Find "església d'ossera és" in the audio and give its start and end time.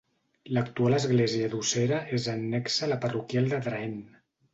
0.99-2.25